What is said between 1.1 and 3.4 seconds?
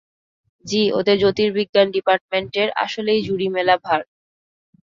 জ্যোতির্বিজ্ঞান ডিপার্টমেন্টের আসলেই